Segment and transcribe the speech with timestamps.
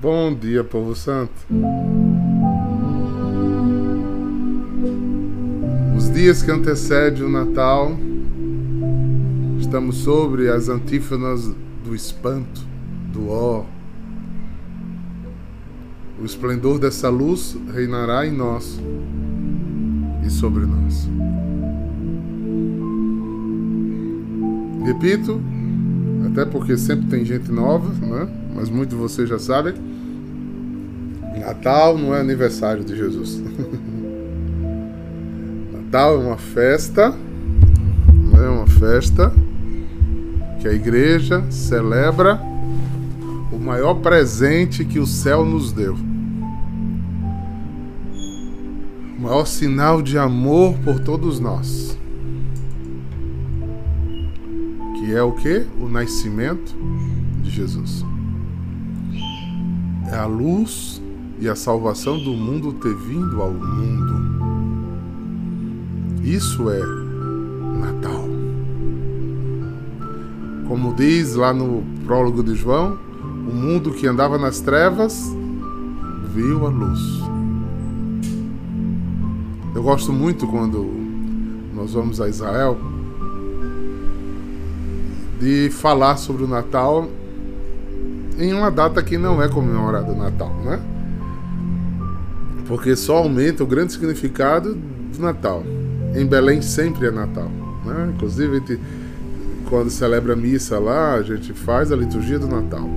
[0.00, 1.30] Bom dia, povo santo.
[5.94, 7.98] Os dias que antecedem o Natal,
[9.60, 12.62] estamos sobre as antífonas do espanto,
[13.12, 13.66] do ó.
[16.18, 18.80] O esplendor dessa luz reinará em nós
[20.26, 21.10] e sobre nós.
[24.82, 25.42] Repito,
[26.30, 28.26] até porque sempre tem gente nova, né?
[28.54, 29.89] Mas muitos de vocês já sabem.
[31.40, 33.42] Natal não é aniversário de Jesus.
[35.72, 37.14] Natal é uma festa,
[38.34, 39.32] é uma festa
[40.60, 42.38] que a igreja celebra
[43.50, 45.96] o maior presente que o céu nos deu.
[49.18, 51.98] O maior sinal de amor por todos nós.
[54.98, 55.66] Que é o que?
[55.80, 56.76] O nascimento
[57.42, 58.04] de Jesus.
[60.12, 60.99] É a luz
[61.40, 64.20] e a salvação do mundo ter vindo ao mundo.
[66.22, 66.80] Isso é
[67.80, 68.24] Natal.
[70.68, 75.34] Como diz lá no prólogo de João, o mundo que andava nas trevas
[76.34, 77.00] viu a luz.
[79.74, 80.86] Eu gosto muito quando
[81.74, 82.76] nós vamos a Israel
[85.40, 87.08] de falar sobre o Natal
[88.38, 90.80] em uma data que não é comemorada o Natal, né?
[92.70, 95.64] Porque só aumenta o grande significado do Natal.
[96.14, 97.50] Em Belém sempre é Natal,
[97.84, 98.12] né?
[98.14, 98.80] Inclusive, gente,
[99.68, 102.88] quando celebra a missa lá, a gente faz a liturgia do Natal.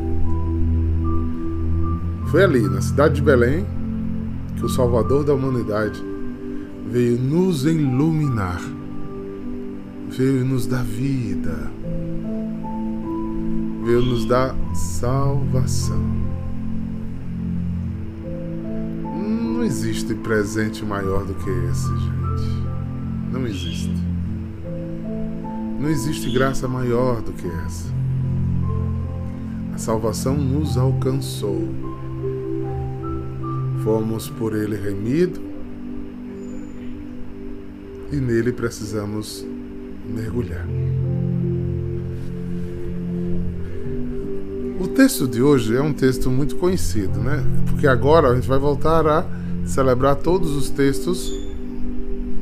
[2.29, 3.65] Foi ali, na cidade de Belém,
[4.55, 5.99] que o Salvador da humanidade
[6.91, 8.61] veio nos iluminar,
[10.07, 11.71] veio nos dar vida,
[13.83, 16.32] veio nos dar salvação.
[19.63, 23.31] Não existe presente maior do que esse, gente.
[23.31, 23.93] Não existe.
[25.79, 27.87] Não existe graça maior do que essa.
[29.73, 31.65] A salvação nos alcançou.
[33.85, 35.39] Fomos por ele remido
[38.11, 39.45] e nele precisamos
[40.05, 40.67] mergulhar.
[44.81, 47.41] O texto de hoje é um texto muito conhecido, né?
[47.69, 51.31] Porque agora a gente vai voltar a celebrar todos os textos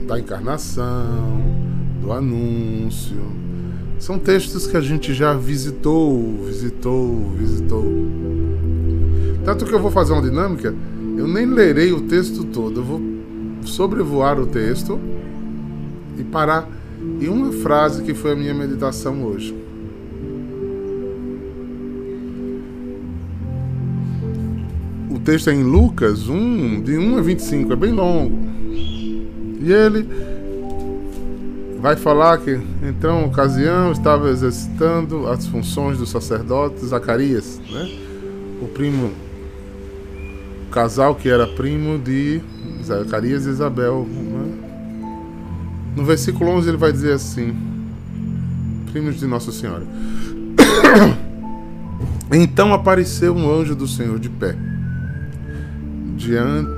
[0.07, 1.41] da encarnação,
[2.01, 3.17] do anúncio.
[3.99, 7.85] São textos que a gente já visitou, visitou, visitou.
[9.45, 10.73] Tanto que eu vou fazer uma dinâmica,
[11.17, 13.01] eu nem lerei o texto todo, eu vou
[13.63, 14.99] sobrevoar o texto
[16.17, 16.67] e parar
[17.19, 19.60] em uma frase que foi a minha meditação hoje.
[25.21, 28.37] Texto é em Lucas 1, de 1 a 25, é bem longo.
[29.61, 30.07] E ele
[31.79, 37.91] vai falar que, então, ocasião, estava exercitando as funções do sacerdote Zacarias, né?
[38.61, 39.11] o primo,
[40.67, 42.41] o casal que era primo de
[42.83, 44.07] Zacarias e Isabel.
[44.07, 44.53] Né?
[45.95, 47.55] No versículo 11 ele vai dizer assim:
[48.91, 49.85] primos de Nossa Senhora.
[52.33, 54.55] Então apareceu um anjo do Senhor de pé,
[56.21, 56.69] diante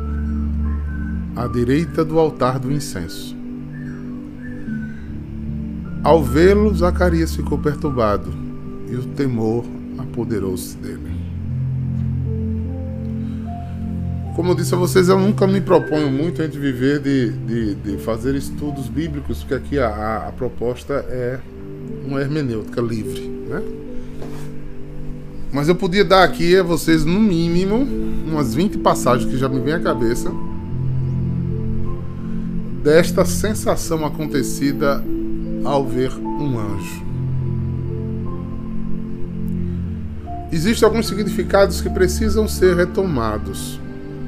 [1.36, 3.36] à direita do altar do incenso.
[6.04, 8.34] Ao vê-lo, Zacarias ficou perturbado
[8.90, 9.66] e o temor
[9.98, 11.14] apoderou-se dele.
[14.36, 17.75] Como eu disse a vocês, eu nunca me proponho muito a gente viver de, de,
[17.75, 21.40] de fazer estudos bíblicos, porque aqui a, a, proposta é
[22.06, 23.22] uma hermenêutica livre.
[23.22, 23.62] Né?
[25.53, 27.88] Mas eu podia dar aqui a vocês, no mínimo,
[28.28, 30.31] umas 20 passagens que já me vem à cabeça
[32.84, 35.03] desta sensação acontecida
[35.63, 37.03] ao ver um anjo.
[40.52, 43.80] Existem alguns significados que precisam ser retomados.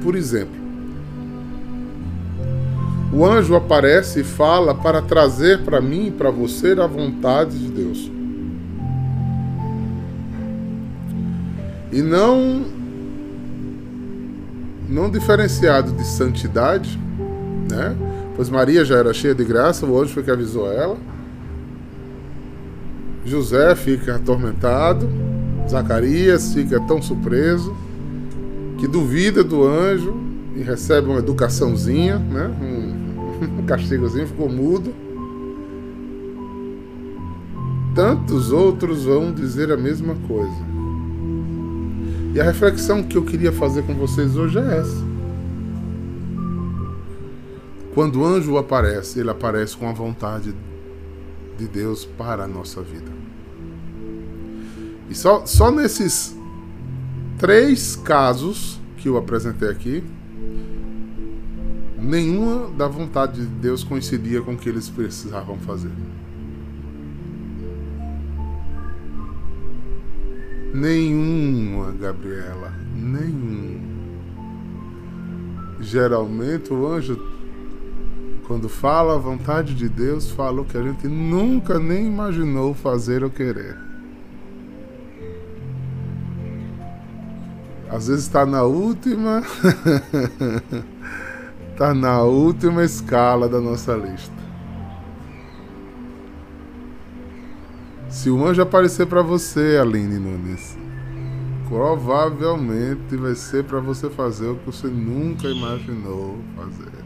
[0.02, 0.54] Por exemplo,
[3.12, 7.70] o anjo aparece e fala para trazer para mim e para você a vontade de
[7.70, 8.15] Deus.
[11.92, 12.64] E não
[14.88, 16.98] não diferenciado de santidade,
[17.70, 17.96] né?
[18.36, 20.96] Pois Maria já era cheia de graça, o anjo foi que avisou ela.
[23.24, 25.08] José fica atormentado,
[25.68, 27.74] Zacarias fica tão surpreso
[28.78, 30.14] que duvida do anjo
[30.54, 32.50] e recebe uma educaçãozinha, né?
[32.62, 34.94] um, um castigozinho, ficou mudo.
[37.94, 40.65] Tantos outros vão dizer a mesma coisa.
[42.36, 45.02] E a reflexão que eu queria fazer com vocês hoje é essa.
[47.94, 50.54] Quando o anjo aparece, ele aparece com a vontade
[51.56, 53.10] de Deus para a nossa vida.
[55.08, 56.36] E só, só nesses
[57.38, 60.04] três casos que eu apresentei aqui,
[61.98, 65.92] nenhuma da vontade de Deus coincidia com o que eles precisavam fazer.
[70.76, 73.80] Nenhuma, Gabriela, nenhum.
[75.80, 77.18] Geralmente o anjo,
[78.46, 83.24] quando fala a vontade de Deus, fala o que a gente nunca nem imaginou fazer
[83.24, 83.74] ou querer.
[87.88, 89.42] Às vezes está na última.
[91.72, 94.45] Está na última escala da nossa lista.
[98.16, 100.74] Se o anjo aparecer para você, Aline Nunes,
[101.68, 107.04] provavelmente vai ser para você fazer o que você nunca imaginou fazer.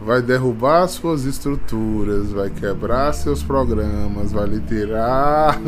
[0.00, 5.58] Vai derrubar suas estruturas, vai quebrar seus programas, vai lhe tirar.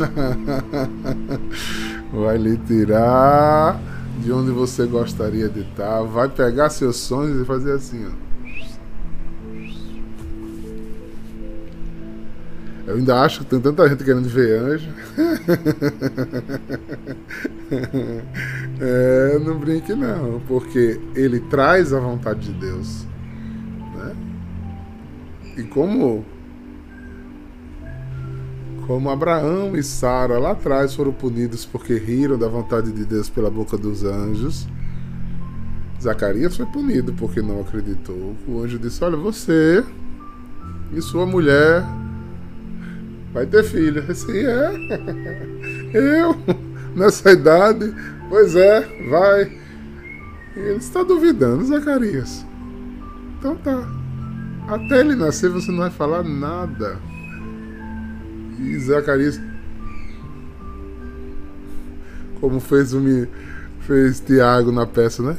[2.13, 3.81] vai lhe tirar
[4.23, 8.28] de onde você gostaria de estar, vai pegar seus sonhos e fazer assim, ó.
[12.89, 14.89] Eu ainda acho que tem tanta gente querendo ver anjo.
[18.81, 23.05] é, não brinque não, porque ele traz a vontade de Deus.
[23.95, 24.15] Né?
[25.57, 26.25] E como
[28.87, 33.51] como Abraão e Sara lá atrás foram punidos porque riram da vontade de Deus pela
[33.51, 34.67] boca dos anjos.
[36.01, 38.35] Zacarias foi punido porque não acreditou.
[38.47, 39.85] O anjo disse: Olha, você
[40.91, 41.85] e sua mulher
[43.33, 44.01] vai ter filho.
[44.01, 44.71] Disse: É,
[46.21, 46.35] eu,
[46.95, 47.93] nessa idade,
[48.29, 49.59] pois é, vai.
[50.55, 52.45] Ele está duvidando, Zacarias.
[53.37, 53.87] Então tá.
[54.67, 56.99] Até ele nascer você não vai falar nada.
[58.59, 59.39] E Zacarias,
[62.39, 63.01] como fez o
[63.79, 65.37] fez Tiago na peça, né?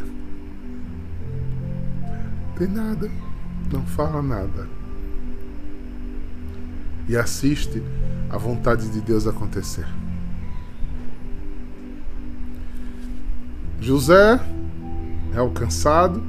[2.58, 3.08] Tem nada,
[3.72, 4.80] não fala nada.
[7.11, 7.83] E assiste
[8.31, 9.85] a vontade de Deus acontecer.
[13.81, 14.39] José
[15.35, 16.23] é alcançado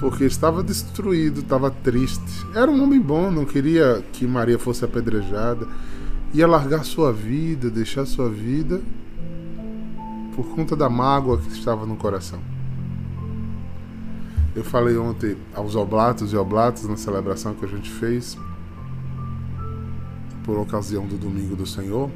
[0.00, 2.44] porque estava destruído, estava triste.
[2.56, 5.68] Era um homem bom, não queria que Maria fosse apedrejada.
[6.34, 8.82] Ia largar sua vida, deixar sua vida
[10.34, 12.40] por conta da mágoa que estava no coração.
[14.56, 18.36] Eu falei ontem aos oblatos e oblatos na celebração que a gente fez
[20.46, 22.08] por ocasião do domingo do Senhor,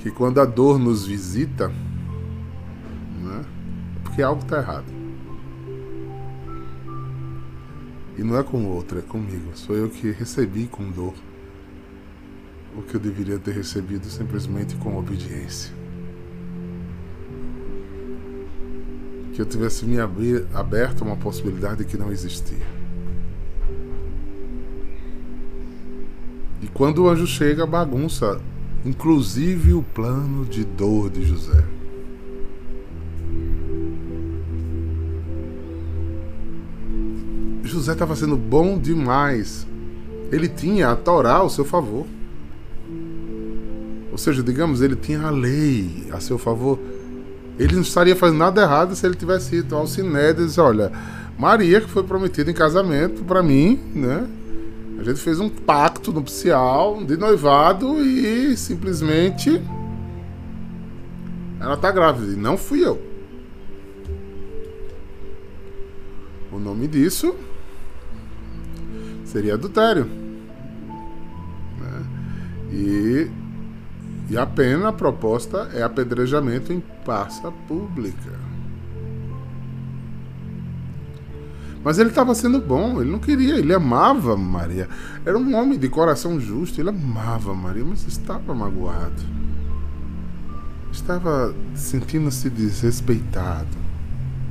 [0.00, 3.44] que quando a dor nos visita, né,
[4.02, 4.96] porque algo está errado.
[8.16, 9.50] E não é com o outro, é comigo.
[9.54, 11.12] Sou eu que recebi com dor
[12.74, 15.70] o que eu deveria ter recebido simplesmente com obediência.
[19.34, 22.75] Que eu tivesse me aberto a uma possibilidade que não existia.
[26.66, 28.40] E quando o anjo chega, bagunça,
[28.84, 31.62] inclusive o plano de dor de José.
[37.62, 39.64] José estava sendo bom demais.
[40.32, 42.04] Ele tinha a Torá ao seu favor.
[44.10, 46.80] Ou seja, digamos, ele tinha a lei a seu favor.
[47.60, 50.90] Ele não estaria fazendo nada errado se ele tivesse ido ao Sinédrio e disse, olha,
[51.38, 54.26] Maria, que foi prometida em casamento para mim, né?
[55.06, 59.62] Gente fez um pacto nupcial de noivado e simplesmente
[61.60, 62.32] ela tá grávida.
[62.32, 63.00] E não fui eu.
[66.50, 67.36] O nome disso
[69.24, 70.06] seria adultério.
[71.78, 72.06] Né?
[72.72, 73.30] E,
[74.28, 78.55] e a pena proposta é apedrejamento em praça pública.
[81.86, 84.88] Mas ele estava sendo bom, ele não queria, ele amava Maria.
[85.24, 89.22] Era um homem de coração justo, ele amava Maria, mas estava magoado.
[90.90, 93.68] Estava sentindo-se desrespeitado,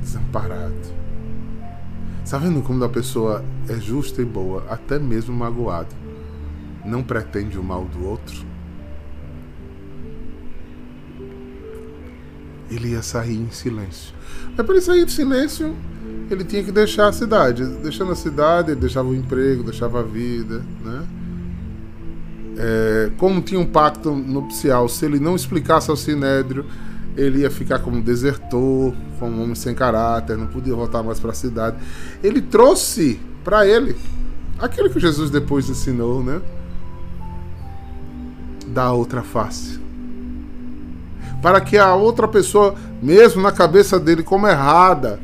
[0.00, 0.72] desamparado.
[2.24, 5.94] Está vendo como a pessoa é justa e boa, até mesmo magoado?
[6.86, 8.46] Não pretende o mal do outro?
[12.70, 14.14] Ele ia sair em silêncio.
[14.56, 15.76] Mas para ele sair em silêncio,
[16.30, 17.64] ele tinha que deixar a cidade.
[17.64, 21.06] Deixando a cidade, ele deixava o emprego, deixava a vida, né?
[22.58, 26.64] É, como tinha um pacto nupcial, se ele não explicasse ao Sinédrio,
[27.16, 31.30] ele ia ficar como desertor, como um homem sem caráter, não podia voltar mais para
[31.30, 31.76] a cidade.
[32.22, 33.96] Ele trouxe para ele
[34.58, 36.40] aquilo que Jesus depois ensinou, né?
[38.68, 39.78] Da outra face.
[41.42, 45.20] Para que a outra pessoa, mesmo na cabeça dele como errada,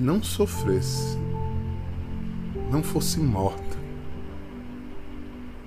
[0.00, 1.18] não sofresse,
[2.70, 3.78] não fosse morta,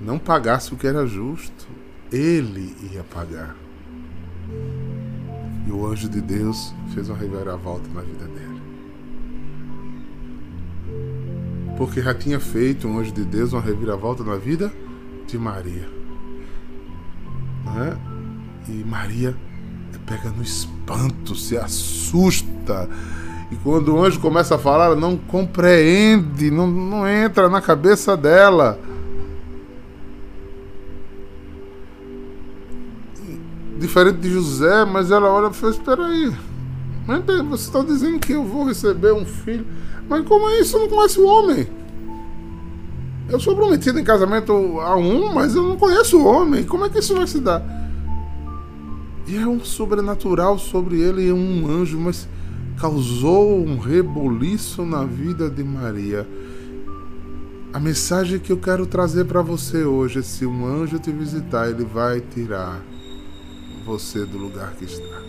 [0.01, 1.67] não pagasse o que era justo,
[2.11, 3.55] ele ia pagar.
[5.65, 8.61] E o anjo de Deus fez uma reviravolta na vida dele.
[11.77, 14.73] Porque já tinha feito um anjo de Deus uma reviravolta na vida
[15.27, 15.89] de Maria.
[17.65, 17.97] Né?
[18.67, 19.35] E Maria
[20.05, 22.89] pega no espanto, se assusta
[23.51, 28.15] e quando o anjo começa a falar, ela não compreende, não, não entra na cabeça
[28.17, 28.79] dela.
[33.77, 36.33] Diferente de José, mas ela olha e fala: Espera aí,
[37.49, 39.67] você está dizendo que eu vou receber um filho,
[40.07, 40.77] mas como é isso?
[40.77, 41.67] Eu não conheço o homem.
[43.29, 46.63] Eu sou prometido em casamento a um, mas eu não conheço o homem.
[46.63, 47.63] Como é que isso vai se dar?
[49.27, 52.27] E é um sobrenatural sobre ele, é um anjo, mas
[52.79, 56.27] causou um reboliço na vida de Maria.
[57.73, 61.69] A mensagem que eu quero trazer para você hoje é: se um anjo te visitar,
[61.69, 62.81] ele vai tirar
[63.85, 65.21] você do lugar que está.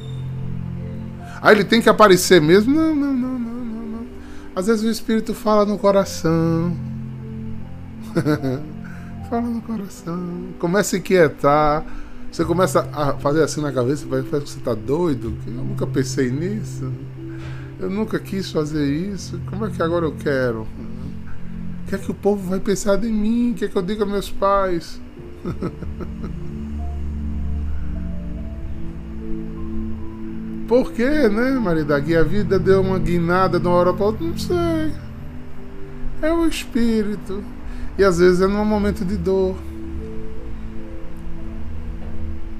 [1.40, 2.74] Ah, ele tem que aparecer mesmo?
[2.74, 3.86] Não, não, não, não, não.
[3.86, 4.06] não.
[4.54, 6.76] Às vezes o Espírito fala no coração.
[9.28, 10.54] fala no coração.
[10.58, 11.84] Começa a inquietar.
[12.30, 15.36] Você começa a fazer assim na cabeça, parece que você está doido.
[15.46, 16.92] Eu nunca pensei nisso.
[17.84, 19.38] Eu nunca quis fazer isso.
[19.50, 20.62] Como é que agora eu quero?
[20.62, 23.50] O que é que o povo vai pensar de mim?
[23.50, 24.98] O que é que eu digo a meus pais?
[30.66, 32.20] Por quê, né, Maria da Guia?
[32.20, 34.26] A vida deu uma guinada de uma hora para outra?
[34.26, 34.94] Não sei.
[36.22, 37.44] É o espírito.
[37.98, 39.56] E às vezes é num momento de dor.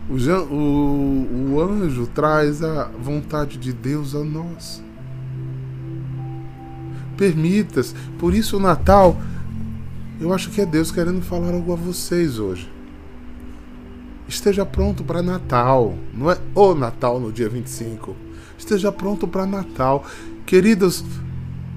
[0.07, 0.16] O,
[0.54, 4.85] o, o anjo traz a vontade de Deus a nós
[7.14, 7.94] permitas.
[8.18, 9.16] Por isso o Natal,
[10.21, 12.71] eu acho que é Deus querendo falar algo a vocês hoje.
[14.26, 18.16] Esteja pronto para Natal, não é o Natal no dia 25.
[18.56, 20.04] Esteja pronto para Natal.
[20.47, 21.04] Queridos,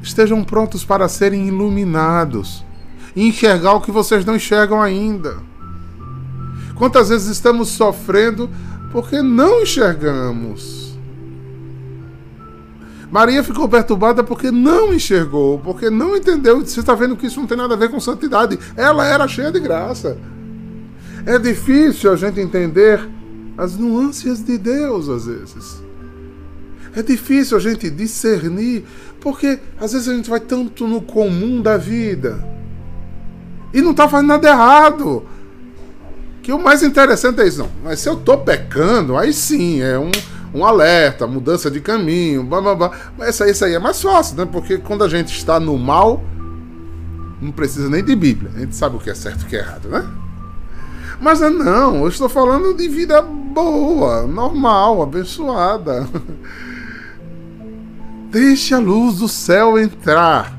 [0.01, 2.63] estejam prontos para serem iluminados
[3.15, 5.38] e enxergar o que vocês não enxergam ainda.
[6.75, 8.50] Quantas vezes estamos sofrendo
[8.91, 10.87] porque não enxergamos?
[13.12, 16.60] Maria ficou perturbada porque não enxergou, porque não entendeu.
[16.60, 18.60] Você está vendo que isso não tem nada a ver com santidade.
[18.76, 20.18] Ela era cheia de graça.
[21.26, 23.08] É difícil a gente entender
[23.58, 25.82] as nuances de Deus às vezes.
[26.96, 28.86] É difícil a gente discernir,
[29.22, 32.44] porque às vezes a gente vai tanto no comum da vida
[33.74, 35.24] e não está fazendo nada errado.
[36.42, 37.70] Que o mais interessante é isso, não.
[37.84, 40.12] Mas se eu estou pecando, aí sim, é um
[40.54, 42.92] um alerta, mudança de caminho, blá, blá, blá.
[43.18, 44.46] Mas essa, isso aí é mais fácil, né?
[44.46, 46.24] Porque quando a gente está no mal,
[47.42, 48.51] não precisa nem de Bíblia.
[48.56, 50.08] A gente sabe o que é certo e o que é errado, né?
[51.20, 56.08] Mas não, eu estou falando de vida boa, normal, abençoada.
[58.30, 60.58] Deixe a luz do céu entrar.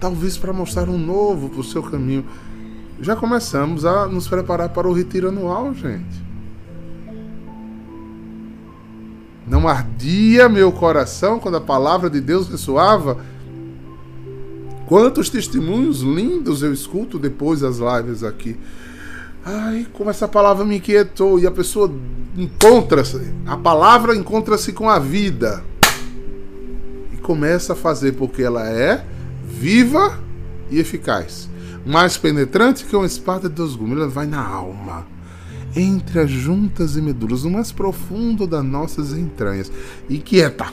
[0.00, 2.24] Talvez para mostrar um novo para o seu caminho.
[3.00, 6.24] Já começamos a nos preparar para o retiro anual, gente.
[9.46, 13.18] Não ardia meu coração quando a palavra de Deus ressoava?
[14.86, 18.56] Quantos testemunhos lindos eu escuto depois das lives aqui.
[19.44, 21.38] Ai, como essa palavra me inquietou.
[21.38, 21.92] E a pessoa
[22.36, 25.62] encontra-se, a palavra encontra-se com a vida.
[27.12, 29.04] E começa a fazer porque ela é
[29.46, 30.18] viva
[30.70, 31.48] e eficaz.
[31.84, 33.98] Mais penetrante que uma espada de dois gumes.
[33.98, 35.13] Ela vai na alma
[35.76, 39.70] entre as juntas e medulas, no mais profundo das nossas entranhas,
[40.08, 40.66] e quieta,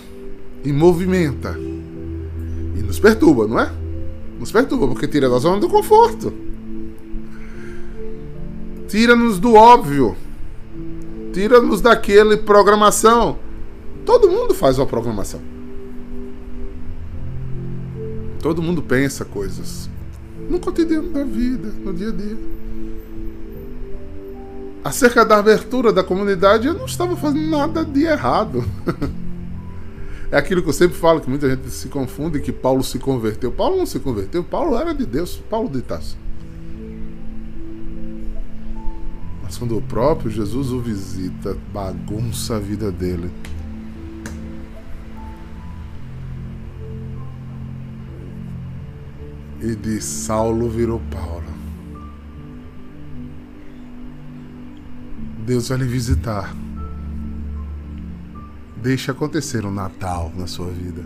[0.63, 3.71] e movimenta, e nos perturba, não é?
[4.39, 6.33] Nos perturba, porque tira da zona do conforto,
[8.87, 10.15] tira-nos do óbvio,
[11.33, 13.39] tira-nos daquele programação.
[14.05, 15.41] Todo mundo faz uma programação.
[18.41, 19.89] Todo mundo pensa coisas
[20.49, 22.60] no cotidiano da vida, no dia a dia
[24.83, 28.63] acerca da abertura da comunidade, eu não estava fazendo nada de errado.
[30.31, 33.51] É aquilo que eu sempre falo, que muita gente se confunde, que Paulo se converteu.
[33.51, 36.17] Paulo não se converteu, Paulo era de Deus, Paulo de Tarso.
[39.43, 43.29] Mas quando o próprio Jesus o visita, bagunça a vida dele.
[49.61, 51.40] E de Saulo virou Paulo.
[55.45, 56.55] Deus vai lhe visitar.
[58.81, 61.03] Deixe acontecer um Natal na sua vida.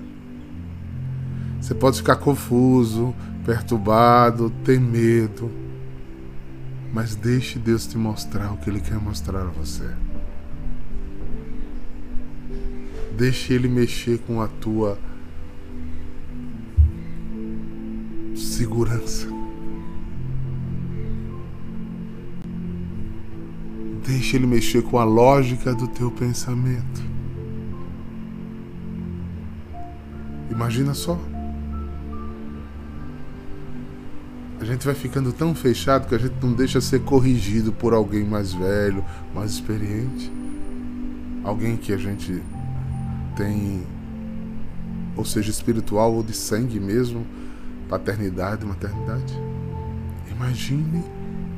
[1.60, 3.16] Você pode ficar confuso,
[3.46, 5.52] perturbado, ter medo,
[6.94, 9.90] mas deixe Deus te mostrar o que Ele quer mostrar a você.
[13.18, 14.98] Deixe Ele mexer com a tua
[18.36, 19.35] segurança.
[24.06, 27.04] Deixe Ele mexer com a lógica do teu pensamento.
[30.52, 31.20] Imagina só.
[34.60, 38.24] A gente vai ficando tão fechado que a gente não deixa ser corrigido por alguém
[38.24, 40.32] mais velho, mais experiente.
[41.44, 42.42] Alguém que a gente
[43.36, 43.84] tem,
[45.16, 47.26] ou seja, espiritual ou de sangue mesmo,
[47.90, 49.34] paternidade, maternidade.
[50.32, 51.04] Imagine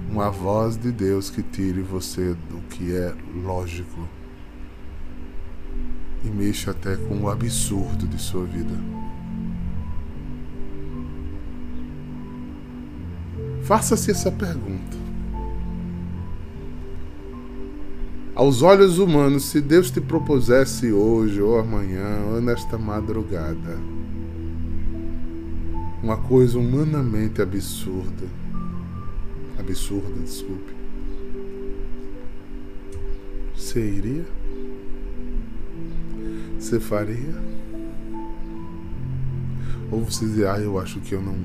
[0.09, 4.07] uma voz de Deus que tire você do que é lógico
[6.23, 8.73] e mexa até com o absurdo de sua vida.
[13.63, 14.97] Faça-se essa pergunta.
[18.33, 23.77] Aos olhos humanos, se Deus te propusesse hoje, ou amanhã, ou nesta madrugada,
[26.03, 28.25] uma coisa humanamente absurda,
[29.59, 30.73] absurda, desculpe,
[33.55, 34.25] você iria?
[36.59, 37.35] Você faria?
[39.91, 41.35] Ou você diz, ah, eu acho que eu não.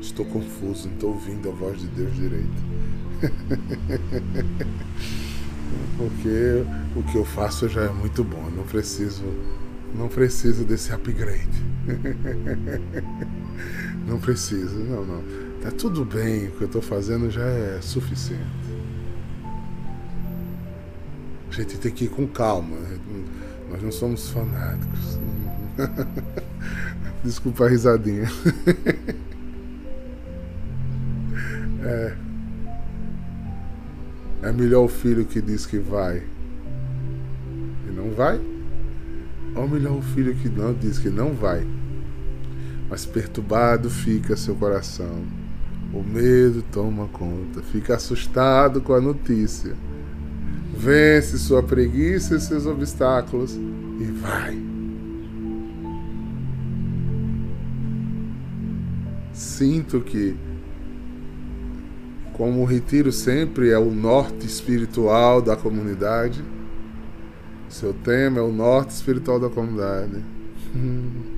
[0.00, 2.62] Estou confuso, não estou ouvindo a voz de Deus direito.
[5.96, 6.64] Porque
[6.96, 9.24] o que eu faço já é muito bom, não preciso.
[9.94, 11.66] Não preciso desse upgrade.
[14.06, 15.22] Não preciso, não, não.
[15.62, 18.68] Tá tudo bem, o que eu estou fazendo já é suficiente
[21.62, 22.76] gente tem que ir com calma.
[23.70, 25.18] Nós não somos fanáticos.
[27.24, 28.24] Desculpa a risadinha.
[31.84, 32.16] é.
[34.40, 36.22] É melhor o filho que diz que vai
[37.88, 38.40] e não vai?
[39.56, 41.66] Ou melhor o filho que não diz que não vai,
[42.88, 45.24] mas perturbado fica seu coração.
[45.92, 49.74] O medo toma conta, fica assustado com a notícia
[50.78, 54.56] Vence sua preguiça e seus obstáculos e vai.
[59.32, 60.36] Sinto que,
[62.32, 66.44] como o retiro sempre é o norte espiritual da comunidade,
[67.68, 70.22] seu tema é o norte espiritual da comunidade.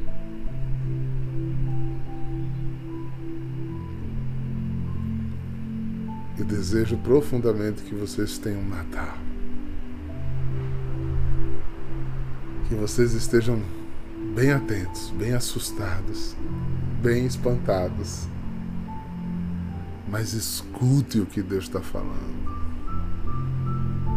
[6.40, 9.18] Eu desejo profundamente que vocês tenham um Natal.
[12.66, 13.60] que vocês estejam
[14.32, 16.36] bem atentos, bem assustados,
[17.02, 18.28] bem espantados.
[20.08, 22.40] Mas escute o que Deus está falando.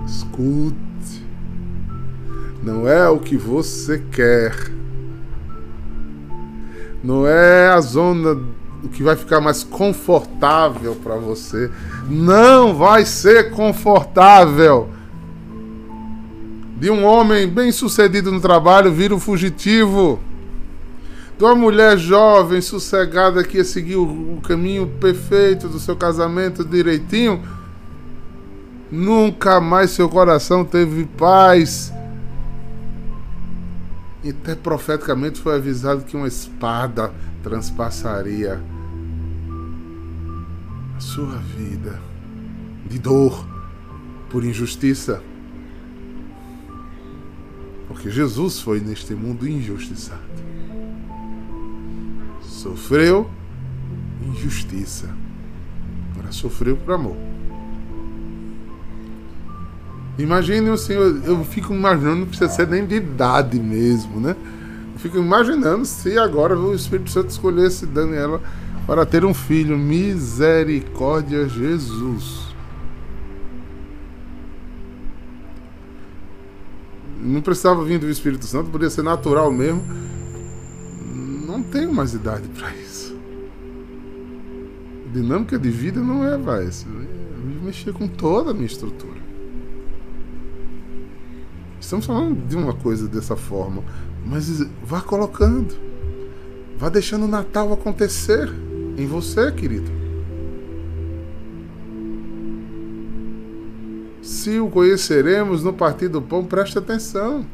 [0.06, 1.26] Escute.
[2.64, 4.56] Não é o que você quer.
[7.04, 8.40] Não é a zona
[8.90, 11.70] que vai ficar mais confortável para você.
[12.10, 14.90] Não vai ser confortável
[16.84, 20.20] de um homem bem sucedido no trabalho vira um fugitivo.
[21.38, 27.42] De uma mulher jovem, sossegada, que ia seguir o, caminho perfeito do seu casamento direitinho,
[28.92, 31.94] nunca mais seu coração teve paz.
[34.22, 38.62] E até profeticamente foi avisado que uma espada transpassaria
[41.04, 42.00] sua vida
[42.90, 43.46] de dor
[44.30, 45.22] por injustiça.
[47.88, 50.22] Porque Jesus foi neste mundo injustiçado.
[52.42, 53.30] Sofreu
[54.26, 55.10] injustiça.
[56.14, 57.18] Agora sofreu por amor.
[60.18, 64.36] Imagine o Senhor, eu fico imaginando, não precisa ser nem de idade mesmo, né?
[64.94, 68.42] Eu fico imaginando se agora o Espírito Santo escolhesse Daniela
[68.86, 69.78] para ter um filho.
[69.78, 72.44] Misericórdia, Jesus.
[77.24, 79.82] não precisava vir do Espírito Santo, podia ser natural mesmo.
[81.48, 83.16] Não tenho mais idade para isso.
[85.14, 86.70] Dinâmica de vida não é, vai.
[87.64, 89.22] Mexer com toda a minha estrutura.
[91.80, 93.84] Estamos falando de uma coisa dessa forma,
[94.26, 95.74] mas vá colocando.
[96.78, 98.52] Vá deixando o Natal acontecer
[98.98, 99.92] em você, querido.
[104.22, 107.46] Se o conheceremos no partir do pão, preste atenção.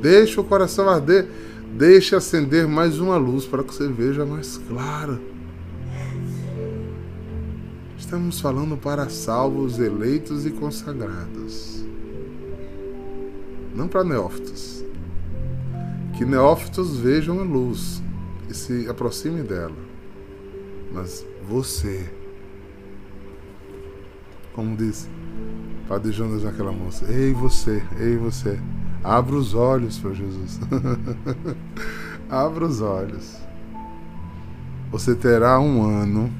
[0.00, 1.28] Deixe o coração arder.
[1.76, 5.20] Deixe acender mais uma luz para que você veja mais claro.
[7.98, 11.84] Estamos falando para salvos, eleitos e consagrados.
[13.74, 14.84] Não para neófitos.
[16.16, 18.02] Que neófitos vejam a luz
[18.48, 19.85] e se aproximem dela.
[20.92, 22.10] Mas você,
[24.52, 25.08] como diz
[25.88, 28.58] Padre Jonas naquela moça, ei você, ei você,
[29.04, 30.60] abra os olhos para Jesus.
[32.28, 33.36] abra os olhos.
[34.90, 36.32] Você terá um ano,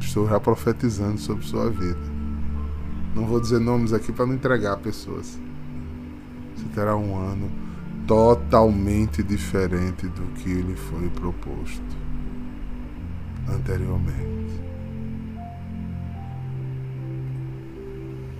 [0.00, 2.18] estou já profetizando sobre sua vida.
[3.14, 5.38] Não vou dizer nomes aqui para não entregar pessoas.
[6.56, 7.50] Você terá um ano
[8.06, 12.07] totalmente diferente do que lhe foi proposto
[13.48, 14.60] anteriormente.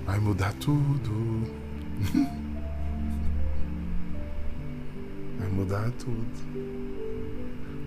[0.07, 1.42] Vai mudar tudo.
[5.38, 6.27] Vai mudar tudo.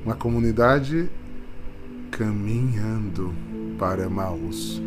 [0.06, 1.10] Uma comunidade
[2.12, 3.34] caminhando
[3.78, 4.82] para Maús.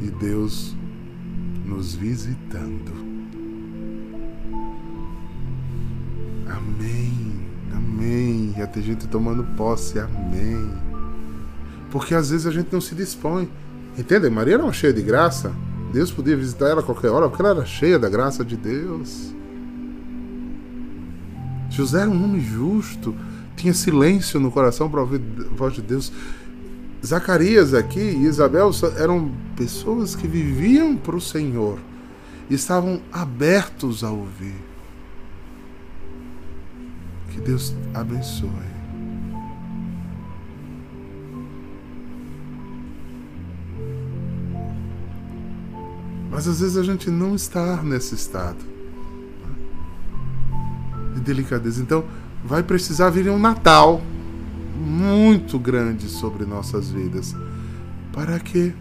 [0.00, 0.76] E Deus
[1.64, 2.92] nos visitando.
[6.48, 7.35] Amém.
[7.74, 8.54] Amém.
[8.56, 9.98] Já tem gente tomando posse.
[9.98, 10.70] Amém.
[11.90, 13.48] Porque às vezes a gente não se dispõe.
[13.96, 14.28] Entende?
[14.28, 15.52] Maria era uma cheia de graça.
[15.92, 19.34] Deus podia visitar ela a qualquer hora, porque ela era cheia da graça de Deus.
[21.70, 23.14] José era um homem justo,
[23.56, 26.12] tinha silêncio no coração para ouvir a voz de Deus.
[27.04, 31.78] Zacarias aqui e Isabel eram pessoas que viviam para o Senhor
[32.50, 34.54] e estavam abertos a ouvir.
[37.36, 38.48] Que Deus abençoe.
[46.30, 48.64] Mas às vezes a gente não está nesse estado
[49.42, 49.54] né,
[51.14, 51.82] de delicadeza.
[51.82, 52.06] Então
[52.42, 54.00] vai precisar vir um Natal
[54.78, 57.34] muito grande sobre nossas vidas
[58.14, 58.74] para que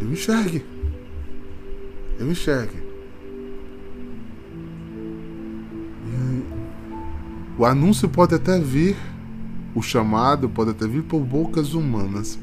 [0.00, 0.64] eu enxergue.
[2.20, 2.83] Eu enxergue.
[7.56, 8.96] O anúncio pode até vir,
[9.76, 12.36] o chamado pode até vir por bocas humanas,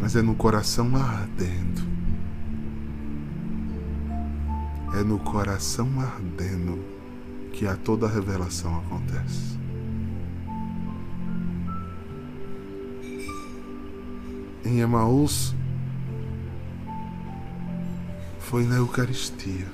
[0.00, 1.90] mas é no coração ardendo.
[4.94, 6.78] É no coração ardendo
[7.52, 9.58] que a toda a revelação acontece.
[14.64, 15.54] Em Emaús,
[18.38, 19.66] foi na Eucaristia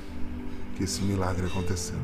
[0.77, 1.99] que esse milagre aconteceu.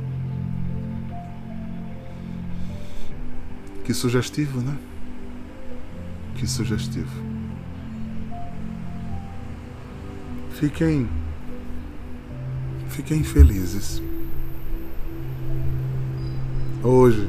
[3.84, 4.78] Que sugestivo, né?
[6.36, 7.10] Que sugestivo.
[10.50, 11.08] Fiquem.
[12.88, 14.00] Fiquem felizes.
[16.84, 17.28] Hoje,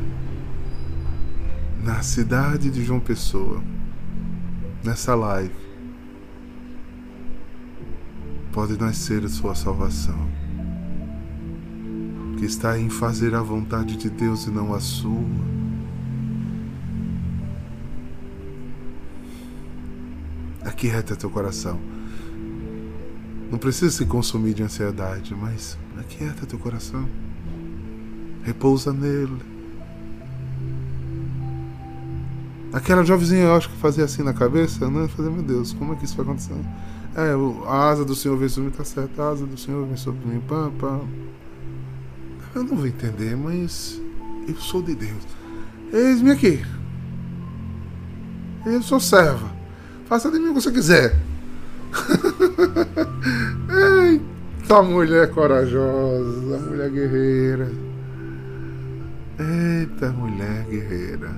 [1.84, 3.64] na cidade de João Pessoa,
[4.84, 5.54] nessa live,
[8.52, 10.28] pode nascer a sua salvação,
[12.38, 15.63] que está em fazer a vontade de Deus e não a sua
[20.84, 21.80] aquieta teu coração.
[23.50, 27.08] Não precisa se consumir de ansiedade, mas aquieta teu coração.
[28.44, 29.38] Repousa nele.
[32.74, 35.08] Aquela jovenzinha, eu acho que fazia assim na cabeça, né?
[35.08, 36.56] Fazer, meu Deus, como é que isso vai acontecer?
[37.16, 37.34] É,
[37.68, 40.28] a asa do Senhor vem sobre mim, tá certo, a asa do Senhor vem sobre
[40.28, 41.00] mim, pá.
[42.56, 44.02] Eu não vou entender, mas
[44.48, 45.24] eu sou de Deus.
[45.94, 46.66] Eis-me aqui.
[48.66, 49.63] Eu sou serva.
[50.14, 51.16] Faça de mim o que você quiser.
[54.62, 57.72] Eita mulher corajosa, mulher guerreira.
[59.40, 61.32] Eita mulher guerreira.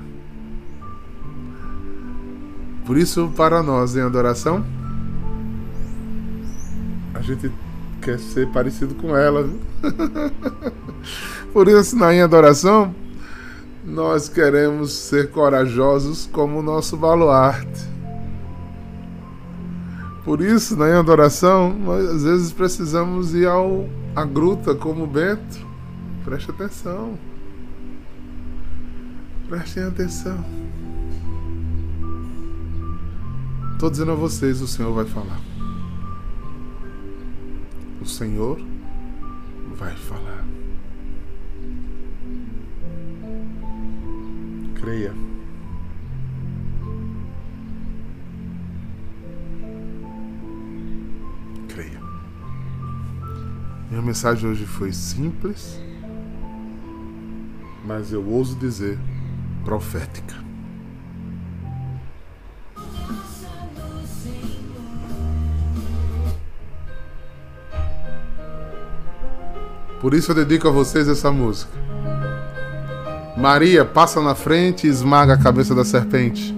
[2.85, 4.65] Por isso, para nós em adoração,
[7.13, 7.49] a gente
[8.01, 9.49] quer ser parecido com ela.
[11.53, 12.93] Por isso, na em adoração,
[13.85, 17.94] nós queremos ser corajosos como o nosso baluarte
[20.25, 25.63] Por isso, na adoração, nós às vezes precisamos ir ao, à gruta como Bento.
[26.23, 27.15] Preste atenção.
[29.47, 30.43] Prestem atenção.
[33.73, 35.39] Estou dizendo a vocês, o Senhor vai falar.
[38.01, 38.59] O Senhor
[39.77, 40.43] vai falar.
[44.81, 45.34] Creia.
[53.95, 55.79] Minha mensagem hoje foi simples,
[57.85, 58.99] mas eu ouso dizer
[59.63, 60.35] profética.
[70.01, 71.71] Por isso eu dedico a vocês essa música.
[73.37, 76.53] Maria passa na frente e esmaga a cabeça da serpente.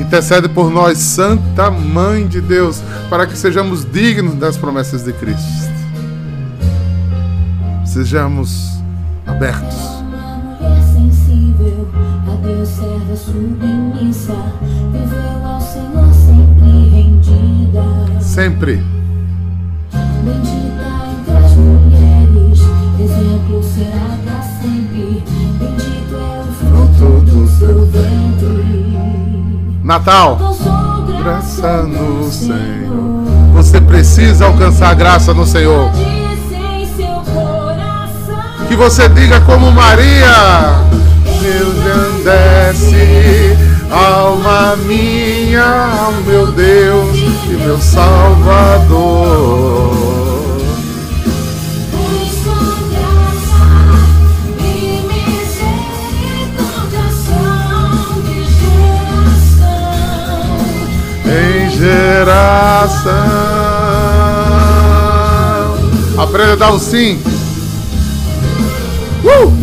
[0.00, 5.70] Intercede por nós, Santa Mãe de Deus, para que sejamos dignos das promessas de Cristo.
[7.84, 8.82] Sejamos
[9.26, 9.76] abertos.
[18.20, 18.82] Sempre.
[20.24, 22.60] Bendita entre as mulheres,
[22.98, 25.22] exemplo será para sempre.
[25.58, 28.29] Bendito é o fruto do seu ventre.
[29.82, 30.38] Natal.
[31.22, 33.24] Graça no Senhor.
[33.54, 35.90] Você precisa alcançar graça no Senhor.
[38.68, 40.80] Que você diga como Maria:
[41.42, 43.56] Deus engrandece,
[43.90, 49.59] alma minha, meu Deus e meu Salvador.
[61.80, 63.10] Geração.
[66.18, 67.18] Aprenda a dar um sim.
[69.24, 69.59] Uh!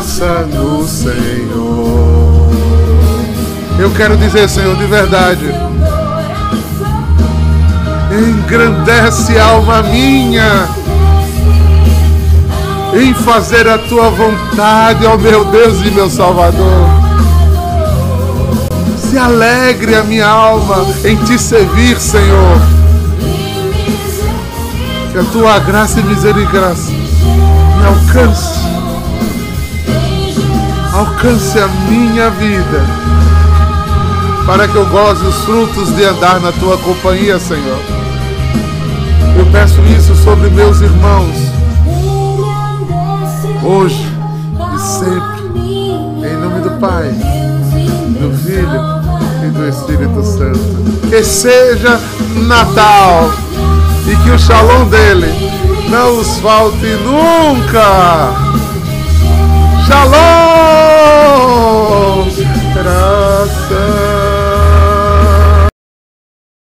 [0.00, 2.48] Graça no Senhor.
[3.78, 5.44] Eu quero dizer, Senhor, de verdade.
[8.10, 10.66] Engrandece alma minha
[12.94, 16.88] em fazer a tua vontade, ó meu Deus e meu Salvador.
[18.96, 22.58] Se alegre a minha alma em te servir, Senhor.
[25.12, 26.94] Que a tua graça e misericórdia
[27.76, 28.69] me alcance.
[31.00, 32.84] Alcance a minha vida
[34.46, 37.78] para que eu goze os frutos de andar na tua companhia, Senhor.
[39.38, 41.36] Eu peço isso sobre meus irmãos,
[43.64, 44.14] hoje
[44.74, 47.08] e sempre, em nome do Pai,
[48.20, 48.82] do Filho
[49.42, 51.08] e do Espírito Santo.
[51.08, 51.98] Que seja
[52.46, 53.32] Natal
[54.06, 55.32] e que o shalom dele
[55.88, 58.50] não os falte nunca.
[63.40, 63.89] coração.